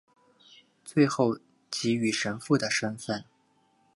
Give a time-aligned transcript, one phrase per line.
[0.83, 3.23] 最后才给予神父的身分。